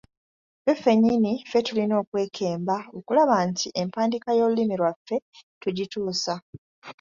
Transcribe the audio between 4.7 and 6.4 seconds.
lwaffe tugituusa.